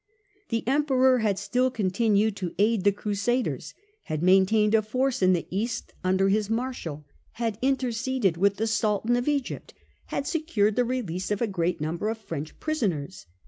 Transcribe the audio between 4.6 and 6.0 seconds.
a force in the East